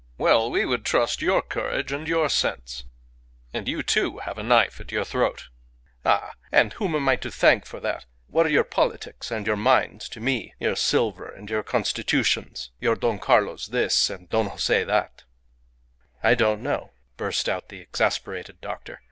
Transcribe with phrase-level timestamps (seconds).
[0.17, 2.85] "Well, we would trust your courage and your sense.
[3.53, 5.49] And you, too, have a knife at your throat."
[6.03, 6.33] "Ah!
[6.51, 8.07] And whom am I to thank for that?
[8.25, 12.95] What are your politics and your mines to me your silver and your constitutions your
[12.95, 15.25] Don Carlos this, and Don Jose that"
[16.23, 18.99] "I don't know," burst out the exasperated doctor.